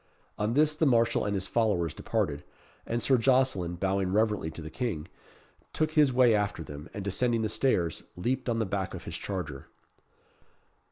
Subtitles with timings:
[0.39, 2.43] On this the marshal and his followers departed;
[2.87, 5.07] and Sir Jocelyn, bowing reverently to the King,
[5.73, 9.15] took his way after them, and descending the stairs, leaped on the back of his
[9.15, 9.67] charger.